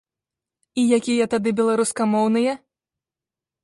І 0.83 0.85
якія 0.99 1.29
тады 1.35 1.49
беларускамоўныя? 1.61 2.53